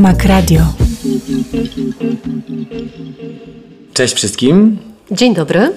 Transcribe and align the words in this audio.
Kamak 0.00 0.24
Radio. 0.24 0.60
Cześć 3.94 4.14
wszystkim. 4.14 4.76
Dzień 5.10 5.34
dobry. 5.34 5.72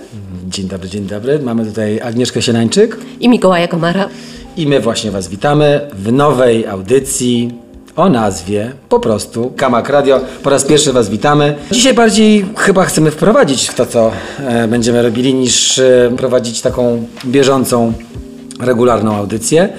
Dzień 0.47 0.67
dobry, 0.67 0.89
dzień 0.89 1.05
dobry. 1.05 1.39
Mamy 1.39 1.65
tutaj 1.65 2.01
Agnieszkę 2.01 2.41
Sienańczyk 2.41 2.97
I 3.19 3.29
Mikołaja 3.29 3.67
Komara. 3.67 4.09
i 4.57 4.67
my 4.67 4.79
właśnie 4.79 5.11
Was 5.11 5.27
witamy 5.27 5.81
w 5.93 6.11
nowej 6.11 6.67
audycji 6.67 7.51
o 7.95 8.09
nazwie 8.09 8.71
po 8.89 8.99
prostu 8.99 9.53
Kamak 9.57 9.89
Radio. 9.89 10.21
Po 10.43 10.49
raz 10.49 10.65
pierwszy 10.65 10.93
Was 10.93 11.09
witamy. 11.09 11.55
Dzisiaj 11.71 11.93
bardziej 11.93 12.45
chyba 12.57 12.85
chcemy 12.85 13.11
wprowadzić 13.11 13.67
w 13.69 13.75
to, 13.75 13.85
co 13.85 14.11
e, 14.39 14.67
będziemy 14.67 15.01
robili, 15.01 15.33
niż 15.33 15.79
e, 15.79 16.11
prowadzić 16.17 16.61
taką 16.61 17.07
bieżącą, 17.25 17.93
regularną 18.59 19.15
audycję. 19.15 19.69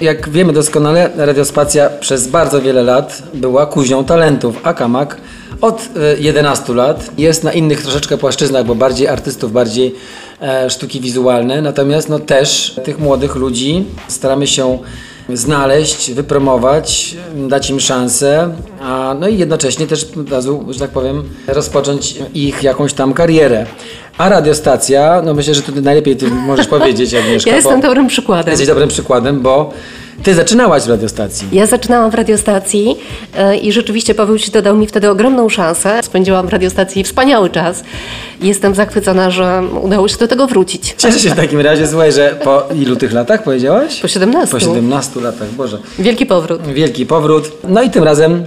Jak 0.00 0.28
wiemy 0.28 0.52
doskonale, 0.52 1.10
Radiospacja 1.16 1.90
przez 1.90 2.28
bardzo 2.28 2.62
wiele 2.62 2.82
lat 2.82 3.22
była 3.34 3.66
kuźnią 3.66 4.04
talentów, 4.04 4.60
a 4.62 4.74
Kamak 4.74 5.20
od 5.60 5.88
e, 5.96 6.18
11 6.18 6.74
lat 6.74 7.10
jest 7.18 7.44
na 7.44 7.52
innych 7.52 7.82
troszeczkę 7.82 8.18
płaszczyznach, 8.18 8.66
bo 8.66 8.74
bardziej 8.74 9.08
artystów, 9.08 9.52
bardziej 9.52 9.94
e, 10.40 10.70
sztuki 10.70 11.00
wizualne. 11.00 11.62
Natomiast 11.62 12.08
no, 12.08 12.18
też 12.18 12.76
tych 12.84 12.98
młodych 12.98 13.36
ludzi 13.36 13.84
staramy 14.08 14.46
się 14.46 14.78
znaleźć, 15.32 16.12
wypromować, 16.12 17.16
dać 17.48 17.70
im 17.70 17.80
szansę, 17.80 18.54
a 18.80 19.16
no 19.20 19.28
i 19.28 19.38
jednocześnie 19.38 19.86
też 19.86 20.06
od 20.20 20.30
razu, 20.30 20.64
że 20.70 20.78
tak 20.78 20.90
powiem, 20.90 21.22
rozpocząć 21.46 22.16
ich 22.34 22.62
jakąś 22.62 22.92
tam 22.92 23.12
karierę. 23.14 23.66
A 24.18 24.28
radiostacja, 24.28 25.22
no 25.24 25.34
myślę, 25.34 25.54
że 25.54 25.62
tutaj 25.62 25.82
najlepiej 25.82 26.16
ty 26.16 26.30
możesz 26.30 26.66
powiedzieć, 26.76 27.14
Agnieszka. 27.14 27.50
Ja 27.50 27.56
jestem 27.56 27.80
dobrym 27.80 28.06
przykładem. 28.06 28.50
Jesteś 28.50 28.68
dobrym 28.68 28.88
przykładem, 28.88 29.40
bo 29.40 29.72
ty 30.22 30.34
zaczynałaś 30.34 30.82
w 30.82 30.88
radiostacji. 30.88 31.48
Ja 31.52 31.66
zaczynałam 31.66 32.10
w 32.10 32.14
radiostacji 32.14 32.96
e, 33.36 33.56
i 33.56 33.72
rzeczywiście 33.72 34.14
Paweł 34.14 34.38
Ci 34.38 34.50
dodał 34.50 34.76
mi 34.76 34.86
wtedy 34.86 35.10
ogromną 35.10 35.48
szansę. 35.48 36.02
Spędziłam 36.02 36.46
w 36.46 36.50
radiostacji 36.50 37.04
wspaniały 37.04 37.50
czas. 37.50 37.84
Jestem 38.42 38.74
zachwycona, 38.74 39.30
że 39.30 39.62
udało 39.82 40.08
się 40.08 40.16
do 40.16 40.28
tego 40.28 40.46
wrócić. 40.46 40.94
Cieszę 40.98 41.18
się 41.18 41.30
w 41.30 41.36
takim 41.36 41.60
razie, 41.60 41.86
słuchaj, 41.86 42.12
że 42.12 42.38
po 42.44 42.68
ilu 42.74 42.96
tych 42.96 43.12
latach 43.12 43.42
powiedziałaś? 43.42 44.00
Po 44.00 44.08
17. 44.08 44.52
Po 44.52 44.60
17 44.60 45.20
latach, 45.20 45.50
Boże. 45.50 45.78
Wielki 45.98 46.26
powrót. 46.26 46.62
Wielki 46.62 47.06
powrót. 47.06 47.52
No 47.68 47.82
i 47.82 47.90
tym 47.90 48.04
razem 48.04 48.46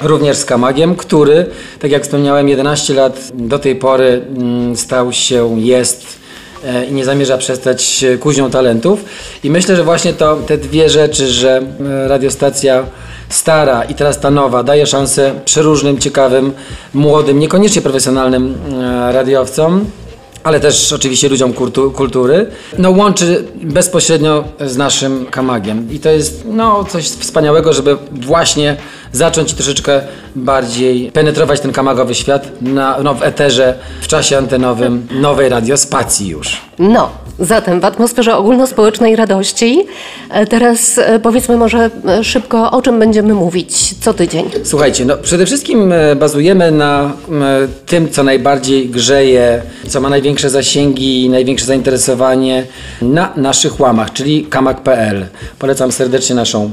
również 0.00 0.36
z 0.36 0.44
Kamagiem, 0.44 0.96
który, 0.96 1.46
tak 1.78 1.90
jak 1.90 2.02
wspomniałem, 2.02 2.48
11 2.48 2.94
lat 2.94 3.30
do 3.34 3.58
tej 3.58 3.76
pory 3.76 4.24
mm, 4.36 4.76
stał 4.76 5.12
się, 5.12 5.60
jest 5.60 6.19
i 6.90 6.92
nie 6.92 7.04
zamierza 7.04 7.38
przestać 7.38 8.04
e, 8.04 8.18
kuźnią 8.18 8.50
talentów. 8.50 9.04
I 9.44 9.50
myślę, 9.50 9.76
że 9.76 9.84
właśnie 9.84 10.12
to 10.12 10.36
te 10.36 10.58
dwie 10.58 10.88
rzeczy, 10.88 11.26
że 11.26 11.62
e, 11.80 12.08
radiostacja 12.08 12.86
stara 13.28 13.84
i 13.84 13.94
teraz 13.94 14.20
ta 14.20 14.30
nowa 14.30 14.62
daje 14.62 14.86
szansę 14.86 15.34
przeróżnym, 15.44 15.98
ciekawym, 15.98 16.52
młodym, 16.94 17.38
niekoniecznie 17.38 17.82
profesjonalnym 17.82 18.54
e, 18.82 19.12
radiowcom, 19.12 19.84
ale 20.42 20.60
też 20.60 20.92
oczywiście 20.92 21.28
ludziom 21.28 21.52
kultu, 21.52 21.90
kultury, 21.90 22.46
no 22.78 22.90
łączy 22.90 23.44
bezpośrednio 23.62 24.44
z 24.60 24.76
naszym 24.76 25.26
kamagiem. 25.26 25.92
I 25.92 25.98
to 25.98 26.10
jest 26.10 26.44
no, 26.46 26.84
coś 26.84 27.08
wspaniałego, 27.08 27.72
żeby 27.72 27.96
właśnie 28.12 28.76
zacząć 29.12 29.54
troszeczkę 29.54 30.00
bardziej 30.36 31.12
penetrować 31.12 31.60
ten 31.60 31.72
kamagowy 31.72 32.14
świat 32.14 32.48
na, 32.62 33.02
no, 33.02 33.14
w 33.14 33.22
eterze, 33.22 33.74
w 34.00 34.06
czasie 34.06 34.38
antenowym 34.38 35.06
nowej 35.10 35.48
radiospacji 35.48 36.28
już. 36.28 36.60
No, 36.78 37.10
zatem 37.40 37.80
w 37.80 37.84
atmosferze 37.84 38.36
ogólnospołecznej 38.36 39.16
radości 39.16 39.86
e, 40.30 40.46
teraz 40.46 40.98
e, 40.98 41.20
powiedzmy 41.20 41.56
może 41.56 41.90
e, 42.08 42.24
szybko, 42.24 42.70
o 42.70 42.82
czym 42.82 42.98
będziemy 42.98 43.34
mówić 43.34 43.94
co 44.00 44.14
tydzień. 44.14 44.50
Słuchajcie, 44.64 45.04
no 45.04 45.16
przede 45.16 45.46
wszystkim 45.46 45.92
bazujemy 46.16 46.70
na 46.70 47.12
tym, 47.86 48.10
co 48.10 48.22
najbardziej 48.22 48.88
grzeje, 48.88 49.62
co 49.88 50.00
ma 50.00 50.08
największe 50.08 50.50
zasięgi 50.50 51.24
i 51.24 51.30
największe 51.30 51.66
zainteresowanie 51.66 52.66
na 53.02 53.32
naszych 53.36 53.80
łamach, 53.80 54.12
czyli 54.12 54.44
kamak.pl. 54.44 55.26
Polecam 55.58 55.92
serdecznie 55.92 56.34
naszą, 56.34 56.70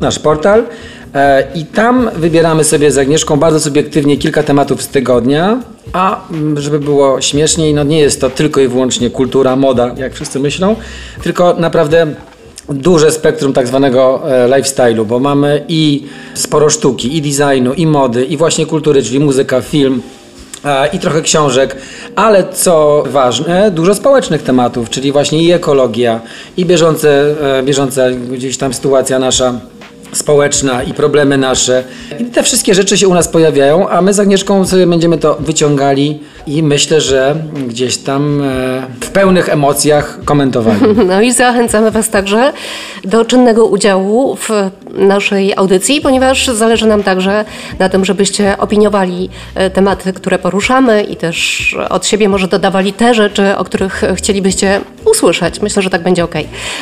nasz 0.00 0.18
portal. 0.18 0.64
E, 1.14 1.46
I 1.54 1.64
tam 1.64 2.10
wybieramy 2.16 2.64
sobie 2.64 2.92
z 2.92 2.98
Agnieszką 2.98 3.36
bardzo 3.36 3.60
subiektywnie 3.60 4.16
kilka 4.16 4.42
tematów 4.42 4.82
z 4.82 4.88
tygodnia, 4.88 5.58
a 5.92 6.20
m, 6.30 6.60
żeby 6.60 6.78
było 6.78 7.20
śmieszniej, 7.20 7.74
no 7.74 7.84
nie 7.84 7.98
jest 7.98 8.20
to 8.20 8.30
tylko 8.30 8.60
i 8.60 8.68
wyłącznie 8.68 9.10
kultura, 9.10 9.56
moda, 9.56 9.94
jak 9.96 10.14
wszyscy 10.14 10.40
myślą, 10.40 10.76
tylko 11.22 11.54
naprawdę 11.58 12.06
duże 12.68 13.12
spektrum 13.12 13.52
tak 13.52 13.66
zwanego 13.66 14.22
e, 14.30 14.48
lifestyle'u, 14.48 15.04
bo 15.04 15.18
mamy 15.18 15.64
i 15.68 16.04
sporo 16.34 16.70
sztuki, 16.70 17.16
i 17.16 17.22
designu, 17.22 17.74
i 17.74 17.86
mody, 17.86 18.24
i 18.24 18.36
właśnie 18.36 18.66
kultury, 18.66 19.02
czyli 19.02 19.20
muzyka, 19.20 19.60
film, 19.60 20.02
e, 20.64 20.88
i 20.88 20.98
trochę 20.98 21.22
książek, 21.22 21.76
ale 22.16 22.44
co 22.52 23.04
ważne, 23.06 23.70
dużo 23.70 23.94
społecznych 23.94 24.42
tematów, 24.42 24.90
czyli 24.90 25.12
właśnie 25.12 25.42
i 25.42 25.52
ekologia, 25.52 26.20
i 26.56 26.64
bieżące, 26.64 27.34
bieżąca 27.64 28.10
gdzieś 28.10 28.58
tam 28.58 28.74
sytuacja 28.74 29.18
nasza 29.18 29.60
społeczna 30.12 30.82
i 30.82 30.94
problemy 30.94 31.38
nasze. 31.38 31.84
I 32.18 32.24
te 32.24 32.42
wszystkie 32.42 32.74
rzeczy 32.74 32.98
się 32.98 33.08
u 33.08 33.14
nas 33.14 33.28
pojawiają, 33.28 33.88
a 33.88 34.02
my 34.02 34.14
z 34.14 34.20
Agnieszką 34.20 34.66
sobie 34.66 34.86
będziemy 34.86 35.18
to 35.18 35.34
wyciągali 35.40 36.18
i 36.46 36.62
myślę, 36.62 37.00
że 37.00 37.36
gdzieś 37.68 37.96
tam 37.96 38.42
e, 38.42 38.82
w 39.00 39.10
pełnych 39.10 39.48
emocjach 39.48 40.18
komentowali. 40.24 40.80
No 41.10 41.20
i 41.20 41.32
zachęcamy 41.32 41.90
Was 41.90 42.10
także 42.10 42.52
do 43.04 43.24
czynnego 43.24 43.66
udziału 43.66 44.36
w 44.36 44.50
naszej 44.94 45.56
audycji, 45.56 46.00
ponieważ 46.00 46.46
zależy 46.46 46.86
nam 46.86 47.02
także 47.02 47.44
na 47.78 47.88
tym, 47.88 48.04
żebyście 48.04 48.58
opiniowali 48.58 49.30
e, 49.54 49.70
tematy, 49.70 50.12
które 50.12 50.38
poruszamy 50.38 51.02
i 51.02 51.16
też 51.16 51.76
od 51.90 52.06
siebie 52.06 52.28
może 52.28 52.48
dodawali 52.48 52.92
te 52.92 53.14
rzeczy, 53.14 53.56
o 53.56 53.64
których 53.64 54.02
chcielibyście 54.14 54.80
usłyszeć. 55.04 55.60
Myślę, 55.62 55.82
że 55.82 55.90
tak 55.90 56.02
będzie 56.02 56.24
ok. 56.24 56.34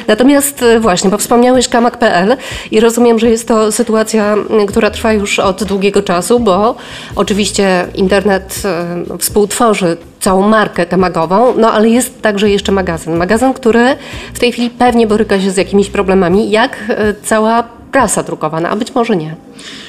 Natomiast 0.06 0.62
e, 0.62 0.80
właśnie, 0.80 1.10
bo 1.10 1.18
wspomniałeś 1.18 1.68
kamak.pl 1.68 2.36
i 2.70 2.80
rozumiem, 2.80 3.18
że 3.18 3.30
jest 3.30 3.48
to 3.48 3.72
sytuacja, 3.72 4.36
która 4.68 4.90
trwa 4.90 5.12
już 5.12 5.38
od 5.38 5.64
długiego 5.64 6.02
czasu, 6.02 6.40
bo 6.40 6.74
oczywiście 7.16 7.86
internet 7.94 8.62
e, 8.64 9.18
współtworzy 9.18 9.96
całą 10.20 10.48
markę 10.48 10.86
kamagową, 10.86 11.54
no 11.56 11.72
ale 11.72 11.88
jest 11.88 12.22
także 12.22 12.50
jeszcze 12.50 12.72
magazyn. 12.72 13.16
Magazyn, 13.16 13.52
który 13.54 13.96
w 14.34 14.38
tej 14.38 14.52
chwili 14.52 14.70
pewnie 14.70 15.06
boryka 15.06 15.40
się 15.40 15.50
z 15.50 15.56
jakimiś 15.56 15.90
problemami, 15.90 16.50
jak 16.50 16.76
e, 16.88 17.14
cała 17.14 17.64
prasa 17.92 18.22
drukowana, 18.22 18.70
a 18.70 18.76
być 18.76 18.94
może 18.94 19.16
nie. 19.16 19.34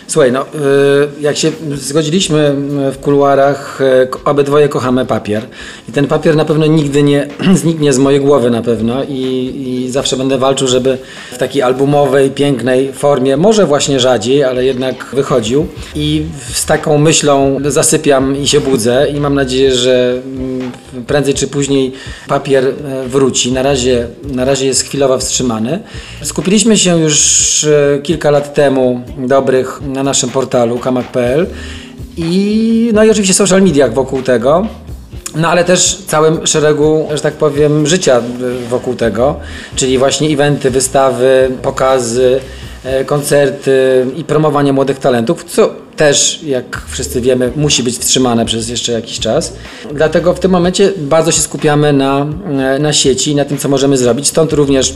Słuchaj, 0.09 0.31
no, 0.31 0.41
y, 0.41 0.47
jak 1.21 1.37
się 1.37 1.51
zgodziliśmy 1.75 2.55
w 2.91 2.97
kuluarach, 2.97 3.81
y, 3.81 4.07
obydwoje 4.25 4.69
kochamy 4.69 5.05
papier. 5.05 5.45
I 5.89 5.91
ten 5.91 6.07
papier 6.07 6.35
na 6.35 6.45
pewno 6.45 6.65
nigdy 6.65 7.03
nie 7.03 7.27
zniknie 7.61 7.93
z 7.93 7.97
mojej 7.97 8.19
głowy 8.19 8.49
na 8.49 8.61
pewno 8.61 9.03
i, 9.03 9.53
i 9.67 9.91
zawsze 9.91 10.17
będę 10.17 10.37
walczył, 10.37 10.67
żeby 10.67 10.97
w 11.31 11.37
takiej 11.37 11.61
albumowej, 11.61 12.31
pięknej 12.31 12.93
formie, 12.93 13.37
może 13.37 13.65
właśnie 13.65 13.99
rzadziej, 13.99 14.43
ale 14.43 14.65
jednak 14.65 15.05
wychodził. 15.13 15.67
I 15.95 16.25
z 16.53 16.65
taką 16.65 16.97
myślą 16.97 17.57
zasypiam 17.65 18.37
i 18.37 18.47
się 18.47 18.59
budzę 18.59 19.07
i 19.15 19.19
mam 19.19 19.35
nadzieję, 19.35 19.75
że 19.75 20.21
mm, 20.25 20.71
prędzej 21.07 21.33
czy 21.33 21.47
później 21.47 21.91
papier 22.27 22.65
e, 22.65 23.07
wróci. 23.07 23.51
Na 23.51 23.63
razie, 23.63 24.07
na 24.23 24.45
razie 24.45 24.65
jest 24.65 24.83
chwilowo 24.83 25.17
wstrzymany. 25.19 25.79
Skupiliśmy 26.23 26.77
się 26.77 26.99
już 26.99 27.63
e, 27.63 27.99
kilka 28.03 28.31
lat 28.31 28.53
temu 28.53 29.01
dobrych 29.17 29.81
na 29.99 30.03
naszym 30.03 30.29
portalu 30.29 30.79
kamak.pl 30.79 31.47
i 32.17 32.91
no 32.93 33.03
i 33.03 33.09
oczywiście 33.09 33.33
social 33.33 33.61
mediach 33.61 33.93
wokół 33.93 34.21
tego. 34.21 34.67
No 35.35 35.49
ale 35.49 35.63
też 35.63 35.95
całym 36.07 36.47
szeregu, 36.47 37.07
że 37.13 37.21
tak 37.21 37.33
powiem, 37.33 37.87
życia 37.87 38.21
wokół 38.69 38.95
tego, 38.95 39.35
czyli 39.75 39.97
właśnie 39.97 40.29
eventy, 40.29 40.71
wystawy, 40.71 41.51
pokazy, 41.61 42.39
e, 42.83 43.05
koncerty 43.05 44.05
i 44.17 44.23
promowanie 44.23 44.73
młodych 44.73 44.99
talentów, 44.99 45.43
co 45.43 45.69
też, 45.95 46.43
jak 46.43 46.81
wszyscy 46.87 47.21
wiemy, 47.21 47.51
musi 47.55 47.83
być 47.83 47.97
wstrzymane 47.97 48.45
przez 48.45 48.69
jeszcze 48.69 48.91
jakiś 48.91 49.19
czas. 49.19 49.53
Dlatego 49.93 50.33
w 50.33 50.39
tym 50.39 50.51
momencie 50.51 50.91
bardzo 50.97 51.31
się 51.31 51.41
skupiamy 51.41 51.93
na, 51.93 52.27
e, 52.75 52.79
na 52.79 52.93
sieci, 52.93 53.35
na 53.35 53.45
tym, 53.45 53.57
co 53.57 53.69
możemy 53.69 53.97
zrobić. 53.97 54.27
Stąd 54.27 54.53
również 54.53 54.93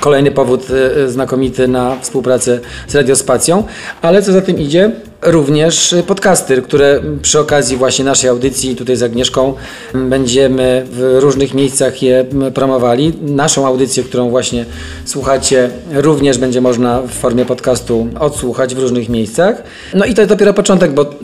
Kolejny 0.00 0.30
powód 0.30 0.66
e, 0.70 1.08
znakomity 1.08 1.68
na 1.68 1.96
współpracę 2.00 2.60
z 2.88 2.94
Radiospacją, 2.94 3.64
ale 4.02 4.22
co 4.22 4.32
za 4.32 4.40
tym 4.42 4.58
idzie, 4.58 4.90
również 5.22 5.92
e, 5.92 6.02
podcasty, 6.02 6.62
które 6.62 7.00
przy 7.22 7.40
okazji 7.40 7.76
właśnie 7.76 8.04
naszej 8.04 8.30
audycji 8.30 8.76
tutaj 8.76 8.96
z 8.96 9.02
Agnieszką 9.02 9.54
m, 9.94 10.10
będziemy 10.10 10.86
w 10.90 11.16
różnych 11.20 11.54
miejscach 11.54 12.02
je 12.02 12.20
m, 12.32 12.52
promowali. 12.52 13.12
Naszą 13.22 13.66
audycję, 13.66 14.02
którą 14.02 14.30
właśnie 14.30 14.64
słuchacie, 15.04 15.70
również 15.92 16.38
będzie 16.38 16.60
można 16.60 17.02
w 17.02 17.10
formie 17.10 17.44
podcastu 17.44 18.06
odsłuchać 18.20 18.74
w 18.74 18.78
różnych 18.78 19.08
miejscach. 19.08 19.62
No 19.94 20.04
i 20.04 20.14
to 20.14 20.26
dopiero 20.26 20.54
początek, 20.54 20.92
bo 20.92 21.14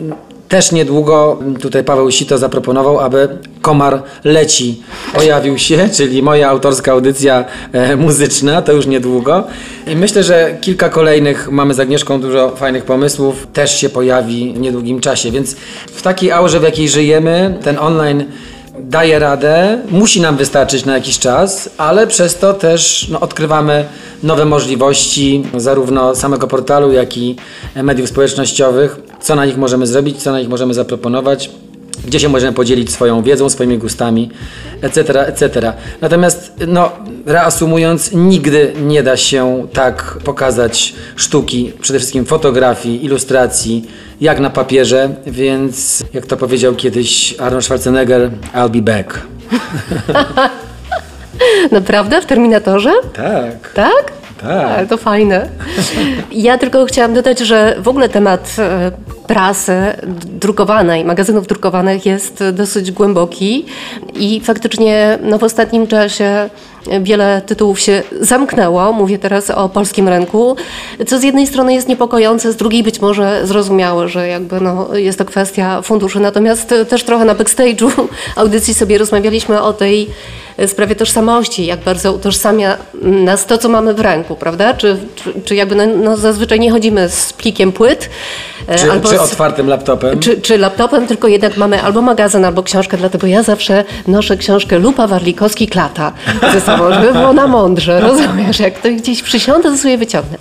też 0.47 0.71
niedługo 0.71 1.39
tutaj 1.61 1.83
Paweł 1.83 2.11
Sito 2.11 2.37
zaproponował, 2.37 2.99
aby 2.99 3.29
Komar 3.61 4.03
Leci 4.23 4.81
pojawił 5.13 5.57
się, 5.57 5.89
czyli 5.97 6.23
moja 6.23 6.49
autorska 6.49 6.91
audycja 6.91 7.45
e, 7.71 7.95
muzyczna, 7.95 8.61
to 8.61 8.73
już 8.73 8.85
niedługo. 8.85 9.43
I 9.87 9.95
myślę, 9.95 10.23
że 10.23 10.57
kilka 10.61 10.89
kolejnych, 10.89 11.51
mamy 11.51 11.73
z 11.73 11.79
Agnieszką 11.79 12.21
dużo 12.21 12.55
fajnych 12.55 12.85
pomysłów, 12.85 13.47
też 13.53 13.79
się 13.79 13.89
pojawi 13.89 14.53
w 14.53 14.59
niedługim 14.59 14.99
czasie, 14.99 15.31
więc 15.31 15.55
w 15.87 16.01
takiej 16.01 16.31
aurze, 16.31 16.59
w 16.59 16.63
jakiej 16.63 16.89
żyjemy, 16.89 17.57
ten 17.63 17.77
online 17.79 18.25
daje 18.79 19.19
radę, 19.19 19.81
musi 19.89 20.21
nam 20.21 20.37
wystarczyć 20.37 20.85
na 20.85 20.93
jakiś 20.93 21.19
czas, 21.19 21.69
ale 21.77 22.07
przez 22.07 22.35
to 22.35 22.53
też 22.53 23.07
no, 23.09 23.19
odkrywamy 23.19 23.85
nowe 24.23 24.45
możliwości 24.45 25.43
zarówno 25.57 26.15
samego 26.15 26.47
portalu, 26.47 26.91
jak 26.91 27.17
i 27.17 27.35
mediów 27.75 28.09
społecznościowych, 28.09 28.99
co 29.21 29.35
na 29.35 29.45
nich 29.45 29.57
możemy 29.57 29.87
zrobić, 29.87 30.23
co 30.23 30.31
na 30.31 30.39
nich 30.39 30.49
możemy 30.49 30.73
zaproponować 30.73 31.49
gdzie 32.07 32.19
się 32.19 32.29
możemy 32.29 32.53
podzielić 32.53 32.91
swoją 32.91 33.23
wiedzą, 33.23 33.49
swoimi 33.49 33.77
gustami, 33.77 34.29
etc., 34.81 35.27
etc. 35.27 35.73
Natomiast, 36.01 36.53
no, 36.67 36.91
reasumując, 37.25 38.11
nigdy 38.13 38.73
nie 38.85 39.03
da 39.03 39.17
się 39.17 39.67
tak 39.73 40.17
pokazać 40.23 40.93
sztuki, 41.15 41.73
przede 41.81 41.99
wszystkim 41.99 42.25
fotografii, 42.25 43.05
ilustracji, 43.05 43.85
jak 44.21 44.39
na 44.39 44.49
papierze, 44.49 45.09
więc 45.25 46.03
jak 46.13 46.25
to 46.25 46.37
powiedział 46.37 46.75
kiedyś 46.75 47.35
Arnold 47.39 47.63
Schwarzenegger, 47.63 48.29
I'll 48.55 48.69
be 48.69 48.81
back. 48.81 49.19
Naprawdę? 51.71 52.21
W 52.21 52.25
Terminatorze? 52.25 52.91
Tak. 53.13 53.73
Tak? 53.73 54.11
Tak. 54.41 54.77
Ale 54.77 54.87
to 54.87 54.97
fajne. 54.97 55.49
Ja 56.31 56.57
tylko 56.57 56.85
chciałam 56.85 57.13
dodać, 57.13 57.39
że 57.39 57.75
w 57.79 57.87
ogóle 57.87 58.09
temat 58.09 58.55
e, 58.59 58.91
prasy 59.27 59.75
drukowanej, 60.25 61.05
magazynów 61.05 61.47
drukowanych 61.47 62.05
jest 62.05 62.43
dosyć 62.53 62.91
głęboki 62.91 63.65
i 64.13 64.41
faktycznie 64.41 65.19
no, 65.21 65.37
w 65.37 65.43
ostatnim 65.43 65.87
czasie 65.87 66.49
wiele 67.01 67.41
tytułów 67.45 67.79
się 67.79 68.03
zamknęło. 68.21 68.93
Mówię 68.93 69.19
teraz 69.19 69.49
o 69.49 69.69
polskim 69.69 70.07
rynku, 70.07 70.55
co 71.07 71.19
z 71.19 71.23
jednej 71.23 71.47
strony 71.47 71.73
jest 71.73 71.87
niepokojące, 71.87 72.51
z 72.51 72.55
drugiej 72.55 72.83
być 72.83 73.01
może 73.01 73.47
zrozumiałe, 73.47 74.09
że 74.09 74.27
jakby 74.27 74.61
no, 74.61 74.95
jest 74.95 75.17
to 75.17 75.25
kwestia 75.25 75.81
funduszy. 75.81 76.19
Natomiast 76.19 76.73
też 76.89 77.03
trochę 77.03 77.25
na 77.25 77.35
backstage'u 77.35 77.91
audycji 78.35 78.73
sobie 78.73 78.97
rozmawialiśmy 78.97 79.61
o 79.61 79.73
tej 79.73 80.09
sprawie 80.67 80.95
tożsamości, 80.95 81.65
jak 81.65 81.79
bardzo 81.79 82.13
utożsamia 82.13 82.77
nas 83.01 83.45
to, 83.45 83.57
co 83.57 83.69
mamy 83.69 83.93
w 83.93 83.99
ręku, 83.99 84.35
prawda? 84.35 84.73
Czy, 84.73 84.97
czy, 85.15 85.33
czy 85.45 85.55
jakby 85.55 85.75
no, 85.75 85.85
no 85.85 86.17
zazwyczaj 86.17 86.59
nie 86.59 86.71
chodzimy 86.71 87.09
z 87.09 87.33
plikiem 87.33 87.71
płyt. 87.71 88.09
E, 88.67 88.79
czy, 88.79 88.91
albo 88.91 89.09
czy 89.09 89.16
otwartym 89.21 89.67
laptopem? 89.67 90.19
Czy, 90.19 90.41
czy 90.41 90.57
laptopem, 90.57 91.07
tylko 91.07 91.27
jednak 91.27 91.57
mamy 91.57 91.81
albo 91.83 92.01
magazyn, 92.01 92.45
albo 92.45 92.63
książkę, 92.63 92.97
dlatego 92.97 93.27
ja 93.27 93.43
zawsze 93.43 93.83
noszę 94.07 94.37
książkę 94.37 94.79
Lupa 94.79 95.07
Warlikowski 95.07 95.67
Klata 95.67 96.11
ze 96.53 96.61
sobą, 96.61 96.93
żeby 96.93 97.13
było 97.13 97.33
na 97.33 97.47
mądrze, 97.47 97.99
rozumiesz? 98.09 98.59
Jak 98.59 98.79
to 98.79 98.89
gdzieś 98.89 99.23
przysiądę, 99.23 99.71
to 99.71 99.77
sobie 99.77 99.97
wyciągnę. 99.97 100.37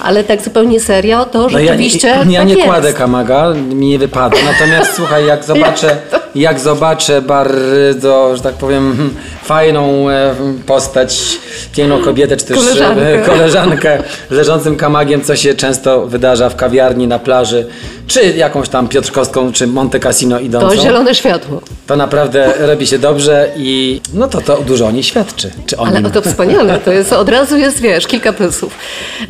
Ale 0.00 0.24
tak 0.24 0.42
zupełnie 0.42 0.80
serio, 0.80 1.24
to 1.24 1.48
rzeczywiście 1.48 2.08
no 2.24 2.30
ja, 2.30 2.30
ja 2.30 2.38
tak 2.38 2.48
nie 2.48 2.54
jest. 2.54 2.66
kładę 2.66 2.92
kamaga, 2.92 3.54
mi 3.54 3.86
nie 3.88 3.98
wypada. 3.98 4.36
Natomiast 4.44 4.94
słuchaj, 4.94 5.26
jak 5.26 5.44
zobaczę, 5.54 5.96
jak 6.36 6.60
zobaczę 6.60 7.22
bardzo, 7.22 8.36
że 8.36 8.42
tak 8.42 8.54
powiem, 8.54 9.14
fajną 9.44 10.10
e, 10.10 10.34
postać, 10.66 11.38
piękną 11.72 12.02
kobietę, 12.02 12.36
czy 12.36 12.44
też 12.44 12.56
koleżankę. 12.56 13.18
koleżankę 13.32 14.02
leżącym 14.30 14.76
kamagiem, 14.76 15.22
co 15.22 15.36
się 15.36 15.54
często 15.54 16.06
wydarza 16.06 16.48
w 16.48 16.56
kawiarni, 16.56 17.06
na 17.06 17.18
plaży, 17.18 17.66
czy 18.06 18.22
jakąś 18.36 18.68
tam 18.68 18.88
Piotrkowską, 18.88 19.52
czy 19.52 19.66
Monte 19.66 20.00
Cassino 20.00 20.38
idącą. 20.38 20.68
To 20.68 20.82
zielone 20.82 21.14
światło. 21.14 21.60
To 21.86 21.96
naprawdę 21.96 22.52
robi 22.58 22.86
się 22.86 22.98
dobrze 22.98 23.48
i 23.56 24.00
no 24.14 24.28
to 24.28 24.40
to 24.40 24.56
dużo 24.56 24.86
o 24.86 24.90
niej 24.90 25.02
świadczy. 25.02 25.50
Czy 25.66 25.76
o 25.76 25.86
Ale 25.86 26.02
nim. 26.02 26.10
to 26.10 26.22
wspaniale, 26.22 26.78
to 26.78 26.92
jest 26.92 27.12
od 27.12 27.28
razu 27.28 27.56
jest, 27.56 27.80
wiesz, 27.80 28.06
kilka 28.06 28.32
plusów. 28.32 28.74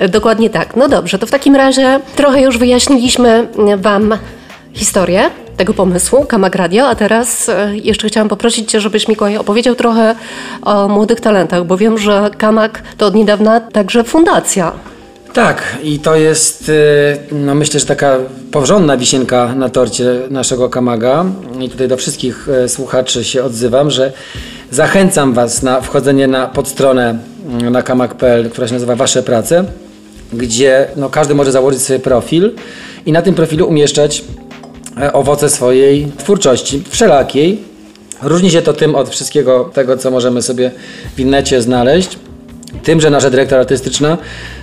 Dokładnie 0.08 0.50
tak. 0.50 0.76
No 0.76 0.88
dobrze, 0.88 1.18
to 1.18 1.26
w 1.26 1.30
takim 1.30 1.56
razie 1.56 2.00
trochę 2.16 2.40
już 2.40 2.58
wyjaśniliśmy 2.58 3.48
Wam 3.76 4.18
historię 4.72 5.30
tego 5.56 5.74
pomysłu, 5.74 6.24
Kamak 6.24 6.54
Radio, 6.54 6.88
a 6.88 6.94
teraz 6.94 7.48
e, 7.48 7.76
jeszcze 7.76 8.08
chciałam 8.08 8.28
poprosić 8.28 8.70
Cię, 8.70 8.80
żebyś 8.80 9.08
Mikołaj 9.08 9.36
opowiedział 9.36 9.74
trochę 9.74 10.14
o 10.62 10.88
młodych 10.88 11.20
talentach, 11.20 11.66
bo 11.66 11.76
wiem, 11.76 11.98
że 11.98 12.30
Kamak 12.38 12.82
to 12.96 13.06
od 13.06 13.14
niedawna 13.14 13.60
także 13.60 14.04
fundacja. 14.04 14.72
Tak, 15.36 15.78
i 15.82 15.98
to 15.98 16.16
jest, 16.16 16.68
y, 16.68 17.18
no 17.32 17.54
myślę, 17.54 17.80
że 17.80 17.86
taka 17.86 18.18
porządna 18.52 18.96
wisienka 18.96 19.54
na 19.54 19.68
torcie 19.68 20.04
naszego 20.30 20.68
Kamaga. 20.68 21.24
I 21.60 21.68
tutaj 21.68 21.88
do 21.88 21.96
wszystkich 21.96 22.48
y, 22.64 22.68
słuchaczy 22.68 23.24
się 23.24 23.44
odzywam, 23.44 23.90
że 23.90 24.12
zachęcam 24.70 25.32
Was 25.32 25.62
na 25.62 25.80
wchodzenie 25.80 26.26
na 26.26 26.46
podstronę 26.46 27.18
na 27.70 27.82
kamag.pl, 27.82 28.50
która 28.50 28.68
się 28.68 28.74
nazywa 28.74 28.96
Wasze 28.96 29.22
Prace, 29.22 29.64
gdzie 30.32 30.88
no, 30.96 31.10
każdy 31.10 31.34
może 31.34 31.52
założyć 31.52 31.82
sobie 31.82 31.98
profil 31.98 32.52
i 33.06 33.12
na 33.12 33.22
tym 33.22 33.34
profilu 33.34 33.66
umieszczać 33.66 34.24
e, 34.45 34.45
owoce 35.12 35.50
swojej 35.50 36.12
twórczości, 36.18 36.82
wszelakiej. 36.88 37.58
Różni 38.22 38.50
się 38.50 38.62
to 38.62 38.72
tym 38.72 38.94
od 38.94 39.08
wszystkiego 39.08 39.70
tego, 39.74 39.96
co 39.96 40.10
możemy 40.10 40.42
sobie 40.42 40.70
w 41.16 41.20
internecie 41.20 41.62
znaleźć. 41.62 42.18
Tym, 42.82 43.00
że 43.00 43.10
nasza 43.10 43.30
dyrektor 43.30 43.58
artystyczna 43.58 44.18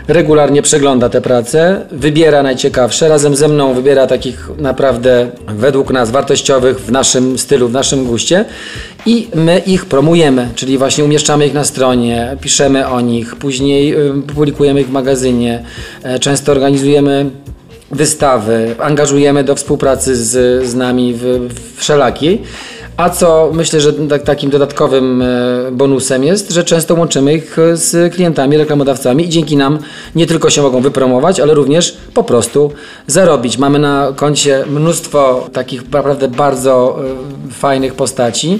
regularnie 0.07 0.61
przegląda 0.61 1.09
te 1.09 1.21
prace, 1.21 1.85
wybiera 1.91 2.43
najciekawsze, 2.43 3.09
razem 3.09 3.35
ze 3.35 3.47
mną 3.47 3.73
wybiera 3.73 4.07
takich 4.07 4.49
naprawdę 4.57 5.29
według 5.47 5.91
nas 5.91 6.11
wartościowych 6.11 6.79
w 6.79 6.91
naszym 6.91 7.37
stylu, 7.37 7.67
w 7.67 7.71
naszym 7.71 8.05
guście 8.05 8.45
i 9.05 9.27
my 9.35 9.61
ich 9.65 9.85
promujemy, 9.85 10.49
czyli 10.55 10.77
właśnie 10.77 11.03
umieszczamy 11.03 11.47
ich 11.47 11.53
na 11.53 11.63
stronie, 11.63 12.37
piszemy 12.41 12.87
o 12.87 13.01
nich, 13.01 13.35
później 13.35 13.95
publikujemy 14.35 14.81
ich 14.81 14.87
w 14.87 14.91
magazynie, 14.91 15.63
e, 16.03 16.19
często 16.19 16.51
organizujemy 16.51 17.29
wystawy, 17.93 18.75
angażujemy 18.79 19.43
do 19.43 19.55
współpracy 19.55 20.15
z, 20.15 20.65
z 20.65 20.75
nami 20.75 21.13
w, 21.13 21.21
w 21.23 21.79
wszelakiej. 21.79 22.41
A 22.97 23.09
co 23.09 23.51
myślę, 23.53 23.81
że 23.81 23.93
tak, 23.93 24.23
takim 24.23 24.49
dodatkowym 24.49 25.21
e, 25.21 25.25
bonusem 25.71 26.23
jest, 26.23 26.51
że 26.51 26.63
często 26.63 26.95
łączymy 26.95 27.33
ich 27.33 27.59
e, 27.59 27.77
z 27.77 28.13
klientami, 28.13 28.57
reklamodawcami 28.57 29.25
i 29.25 29.29
dzięki 29.29 29.57
nam 29.57 29.79
nie 30.15 30.27
tylko 30.27 30.49
się 30.49 30.61
mogą 30.61 30.81
wypromować, 30.81 31.39
ale 31.39 31.53
również 31.53 31.97
po 32.13 32.23
prostu 32.23 32.71
zarobić. 33.07 33.57
Mamy 33.57 33.79
na 33.79 34.13
koncie 34.15 34.65
mnóstwo 34.69 35.49
takich 35.53 35.91
naprawdę 35.91 36.27
bardzo 36.27 36.99
e, 37.49 37.51
fajnych 37.51 37.95
postaci 37.95 38.59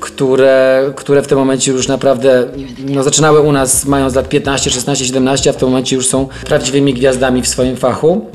które, 0.00 0.84
które 0.96 1.22
w 1.22 1.26
tym 1.26 1.38
momencie 1.38 1.72
już 1.72 1.88
naprawdę 1.88 2.46
no, 2.78 3.02
zaczynały 3.02 3.40
u 3.40 3.52
nas 3.52 3.84
mając 3.84 4.14
lat 4.14 4.28
15, 4.28 4.70
16, 4.70 5.04
17, 5.04 5.50
a 5.50 5.52
w 5.52 5.56
tym 5.56 5.68
momencie 5.68 5.96
już 5.96 6.06
są 6.06 6.28
prawdziwymi 6.46 6.94
gwiazdami 6.94 7.42
w 7.42 7.48
swoim 7.48 7.76
fachu. 7.76 8.26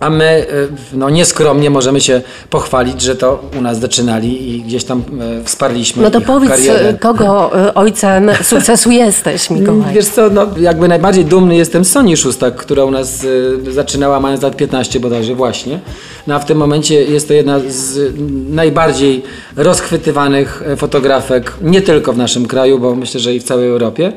A 0.00 0.10
my 0.10 0.46
y, 0.92 0.96
no, 0.96 1.10
nieskromnie 1.10 1.70
możemy 1.70 2.00
się 2.00 2.20
pochwalić, 2.50 3.00
że 3.02 3.16
to 3.16 3.42
u 3.58 3.60
nas 3.60 3.80
zaczynali 3.80 4.54
i 4.56 4.62
gdzieś 4.62 4.84
tam 4.84 5.02
e, 5.40 5.44
wsparliśmy 5.44 6.02
No 6.02 6.10
to 6.10 6.20
powiedz, 6.20 6.50
karierę. 6.50 6.94
kogo 7.00 7.58
e, 7.68 7.74
ojcem 7.74 8.30
sukcesu 8.42 8.90
jesteś, 8.90 9.50
Mikołaj? 9.50 9.94
Wiesz 9.94 10.06
co, 10.06 10.30
no, 10.30 10.46
jakby 10.60 10.88
najbardziej 10.88 11.24
dumny 11.24 11.56
jestem 11.56 11.84
z 11.84 11.90
Soni 11.92 12.16
Szóstak, 12.16 12.56
która 12.56 12.84
u 12.84 12.90
nas 12.90 13.26
zaczynała 13.70 14.20
mając 14.20 14.42
lat 14.42 14.56
15 14.56 15.00
bodajże 15.00 15.34
właśnie. 15.34 15.80
No 16.26 16.34
a 16.34 16.38
w 16.38 16.44
tym 16.44 16.58
momencie 16.58 17.04
jest 17.04 17.28
to 17.28 17.34
jedna 17.34 17.60
z 17.68 18.14
najbardziej 18.50 19.22
rozchwytywanych 19.56 20.62
e, 20.66 20.76
fotografek, 20.76 21.52
nie 21.62 21.82
tylko 21.82 22.12
w 22.12 22.18
naszym 22.18 22.46
kraju, 22.46 22.78
bo 22.78 22.94
myślę, 22.94 23.20
że 23.20 23.34
i 23.34 23.40
w 23.40 23.44
całej 23.44 23.68
Europie. 23.68 24.12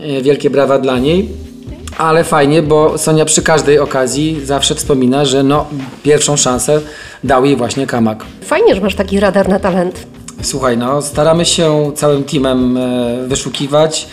E, 0.00 0.22
Wielkie 0.22 0.50
brawa 0.50 0.78
dla 0.78 0.98
niej. 0.98 1.28
Ale 1.98 2.24
fajnie, 2.24 2.62
bo 2.62 2.98
Sonia 2.98 3.24
przy 3.24 3.42
każdej 3.42 3.78
okazji 3.78 4.40
zawsze 4.44 4.74
wspomina, 4.74 5.24
że 5.24 5.42
no, 5.42 5.66
pierwszą 6.02 6.36
szansę 6.36 6.80
dał 7.24 7.44
jej 7.44 7.56
właśnie 7.56 7.86
Kamak. 7.86 8.24
Fajnie, 8.42 8.74
że 8.74 8.80
masz 8.80 8.94
taki 8.94 9.20
radar 9.20 9.48
na 9.48 9.60
talent. 9.60 10.06
Słuchaj, 10.42 10.78
no 10.78 11.02
staramy 11.02 11.44
się 11.44 11.92
całym 11.94 12.24
teamem 12.24 12.76
e, 12.76 13.26
wyszukiwać. 13.26 14.06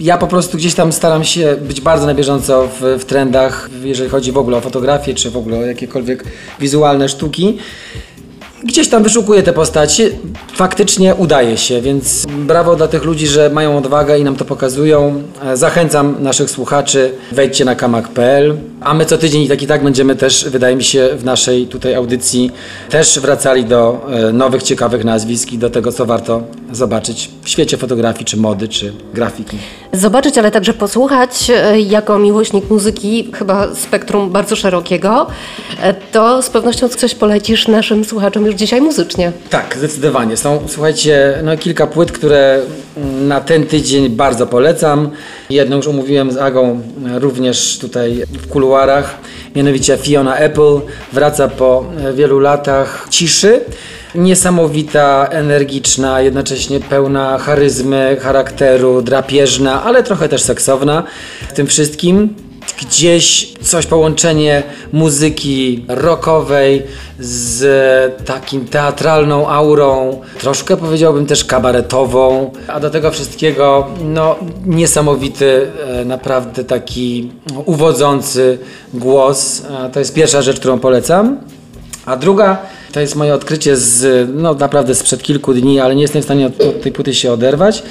Ja 0.00 0.18
po 0.18 0.26
prostu 0.26 0.56
gdzieś 0.56 0.74
tam 0.74 0.92
staram 0.92 1.24
się 1.24 1.56
być 1.60 1.80
bardzo 1.80 2.06
na 2.06 2.14
bieżąco 2.14 2.68
w, 2.68 3.00
w 3.00 3.04
trendach, 3.04 3.70
jeżeli 3.82 4.10
chodzi 4.10 4.32
w 4.32 4.38
ogóle 4.38 4.56
o 4.56 4.60
fotografię, 4.60 5.14
czy 5.14 5.30
w 5.30 5.36
ogóle 5.36 5.58
o 5.58 5.62
jakiekolwiek 5.62 6.24
wizualne 6.60 7.08
sztuki. 7.08 7.58
Gdzieś 8.64 8.88
tam 8.88 9.02
wyszukuję 9.02 9.42
te 9.42 9.52
postacie, 9.52 10.10
faktycznie 10.54 11.14
udaje 11.14 11.56
się, 11.56 11.80
więc 11.80 12.26
brawo 12.26 12.76
dla 12.76 12.88
tych 12.88 13.04
ludzi, 13.04 13.26
że 13.26 13.50
mają 13.50 13.78
odwagę 13.78 14.18
i 14.18 14.24
nam 14.24 14.36
to 14.36 14.44
pokazują. 14.44 15.22
E, 15.44 15.56
Zachęcam 15.56 16.16
naszych 16.20 16.50
słuchaczy, 16.50 17.12
wejdźcie 17.32 17.64
na 17.64 17.74
kamak.pl 17.74 18.56
A 18.84 18.94
my 18.94 19.06
co 19.06 19.18
tydzień 19.18 19.42
i 19.42 19.48
tak 19.48 19.62
i 19.62 19.66
tak 19.66 19.84
będziemy 19.84 20.16
też, 20.16 20.48
wydaje 20.48 20.76
mi 20.76 20.84
się, 20.84 21.08
w 21.16 21.24
naszej 21.24 21.66
tutaj 21.66 21.94
audycji 21.94 22.50
też 22.90 23.18
wracali 23.18 23.64
do 23.64 24.06
e, 24.10 24.32
nowych, 24.32 24.62
ciekawych 24.62 25.04
nazwisk 25.04 25.52
i 25.52 25.58
do 25.58 25.70
tego, 25.70 25.92
co 25.92 26.06
warto 26.06 26.42
zobaczyć 26.72 27.30
w 27.42 27.48
świecie 27.48 27.76
fotografii, 27.76 28.24
czy 28.24 28.36
mody, 28.36 28.68
czy 28.68 28.92
grafiki. 29.14 29.56
Zobaczyć, 29.92 30.38
ale 30.38 30.50
także 30.50 30.72
posłuchać 30.72 31.50
e, 31.50 31.80
jako 31.80 32.18
miłośnik 32.18 32.70
muzyki, 32.70 33.30
chyba 33.34 33.74
spektrum 33.74 34.30
bardzo 34.30 34.56
szerokiego, 34.56 35.26
e, 35.82 35.94
to 35.94 36.42
z 36.42 36.50
pewnością 36.50 36.88
coś 36.88 37.14
polecisz 37.14 37.68
naszym 37.68 38.04
słuchaczom 38.04 38.46
już 38.46 38.54
dzisiaj 38.54 38.80
muzycznie. 38.80 39.32
Tak, 39.50 39.76
zdecydowanie. 39.78 40.36
Są, 40.36 40.60
słuchajcie, 40.66 41.40
no 41.44 41.56
kilka 41.56 41.86
płyt, 41.86 42.12
które 42.12 42.60
mm, 42.96 43.28
na 43.28 43.40
ten 43.40 43.66
tydzień 43.66 44.08
bardzo 44.08 44.46
polecam. 44.46 45.10
Jedną 45.50 45.76
już 45.76 45.88
omówiłem 45.88 46.32
z 46.32 46.36
Agą 46.36 46.80
również 47.20 47.78
tutaj 47.78 48.24
w 48.32 48.48
kuluarach, 48.48 48.73
mianowicie 49.56 49.96
Fiona 49.96 50.36
Apple 50.36 50.80
wraca 51.12 51.48
po 51.48 51.84
e, 52.04 52.12
wielu 52.12 52.38
latach 52.38 53.06
ciszy. 53.10 53.60
Niesamowita, 54.14 55.28
energiczna, 55.30 56.20
jednocześnie 56.20 56.80
pełna 56.80 57.38
charyzmy, 57.38 58.16
charakteru, 58.20 59.02
drapieżna, 59.02 59.82
ale 59.84 60.02
trochę 60.02 60.28
też 60.28 60.42
seksowna 60.42 61.02
w 61.48 61.52
tym 61.52 61.66
wszystkim 61.66 62.34
gdzieś 62.80 63.52
coś 63.62 63.86
połączenie 63.86 64.62
muzyki 64.92 65.84
rockowej 65.88 66.82
z 67.18 68.24
takim 68.24 68.66
teatralną 68.66 69.48
aurą, 69.48 70.20
troszkę 70.40 70.76
powiedziałbym 70.76 71.26
też 71.26 71.44
kabaretową, 71.44 72.50
a 72.68 72.80
do 72.80 72.90
tego 72.90 73.10
wszystkiego 73.10 73.86
no 74.04 74.36
niesamowity, 74.66 75.66
e, 75.86 76.04
naprawdę 76.04 76.64
taki 76.64 77.32
uwodzący 77.64 78.58
głos. 78.94 79.62
To 79.92 79.98
jest 79.98 80.14
pierwsza 80.14 80.42
rzecz, 80.42 80.60
którą 80.60 80.78
polecam. 80.78 81.38
A 82.06 82.16
druga 82.16 82.58
to 82.92 83.00
jest 83.00 83.16
moje 83.16 83.34
odkrycie 83.34 83.76
z, 83.76 84.28
no 84.34 84.54
naprawdę 84.54 84.94
sprzed 84.94 85.22
kilku 85.22 85.54
dni, 85.54 85.80
ale 85.80 85.94
nie 85.94 86.02
jestem 86.02 86.22
w 86.22 86.24
stanie 86.24 86.46
od, 86.46 86.60
od 86.60 86.82
tej 86.82 86.92
płyty 86.92 87.14
się 87.14 87.32
oderwać. 87.32 87.82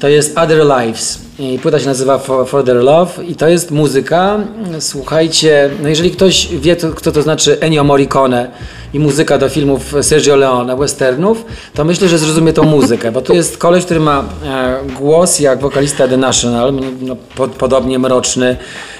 To 0.00 0.08
jest 0.08 0.38
Other 0.38 0.64
Lives. 0.64 1.18
I 1.38 1.58
płyta 1.58 1.80
się 1.80 1.86
nazywa 1.86 2.18
For, 2.18 2.64
Their 2.64 2.76
Love 2.76 3.24
i 3.24 3.34
to 3.34 3.48
jest 3.48 3.70
muzyka. 3.70 4.38
Słuchajcie, 4.80 5.70
no 5.82 5.88
jeżeli 5.88 6.10
ktoś 6.10 6.48
wie, 6.48 6.76
to, 6.76 6.90
kto 6.90 7.12
to 7.12 7.22
znaczy 7.22 7.60
Ennio 7.60 7.84
Morricone 7.84 8.50
i 8.96 8.98
muzyka 8.98 9.38
do 9.38 9.48
filmów 9.48 9.94
Sergio 10.02 10.36
Leone, 10.36 10.76
westernów, 10.76 11.44
to 11.74 11.84
myślę, 11.84 12.08
że 12.08 12.18
zrozumie 12.18 12.52
tą 12.52 12.62
muzykę, 12.62 13.12
bo 13.12 13.22
to 13.22 13.32
jest 13.32 13.58
koleś, 13.58 13.84
który 13.84 14.00
ma 14.00 14.24
e, 14.44 14.78
głos 14.98 15.40
jak 15.40 15.60
wokalista 15.60 16.08
The 16.08 16.16
National, 16.16 16.74
no, 17.00 17.16
pod, 17.36 17.50
podobnie 17.50 17.98
mroczny, 17.98 18.56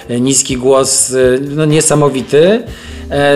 e, 0.09 0.19
niski 0.19 0.57
głos, 0.57 1.11
e, 1.11 1.15
no, 1.55 1.65
niesamowity. 1.65 2.63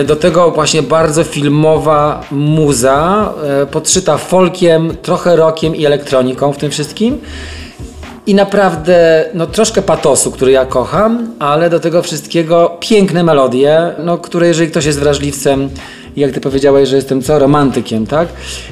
Do 0.06 0.16
tego 0.16 0.50
właśnie 0.50 0.82
bardzo 0.82 1.24
filmowa 1.24 2.24
muza, 2.30 3.32
podszyta 3.70 4.18
folkiem, 4.18 4.96
trochę 5.02 5.36
rockiem 5.36 5.76
i 5.76 5.86
elektroniką 5.86 6.52
w 6.52 6.58
tym 6.58 6.70
wszystkim. 6.70 7.18
I 8.26 8.34
naprawdę, 8.34 9.24
no 9.34 9.46
troszkę 9.46 9.82
patosu, 9.82 10.30
który 10.30 10.52
ja 10.52 10.66
kocham, 10.66 11.34
ale 11.38 11.70
do 11.70 11.80
tego 11.80 12.02
wszystkiego 12.02 12.76
piękne 12.80 13.24
melodie, 13.24 13.92
no 13.98 14.18
które 14.18 14.46
jeżeli 14.46 14.70
ktoś 14.70 14.84
jest 14.84 15.00
wrażliwcem, 15.00 15.68
jak 16.16 16.32
ty 16.32 16.40
powiedziałeś, 16.40 16.88
że 16.88 16.96
jestem 16.96 17.22
co, 17.22 17.38
romantykiem, 17.38 18.06
tak? 18.06 18.28